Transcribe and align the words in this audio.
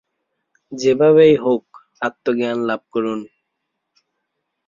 যেভাবেই 0.71 1.33
হউক, 1.35 1.65
আত্মজ্ঞান 2.01 2.57
লাভ 2.69 2.81
করুন। 2.93 3.19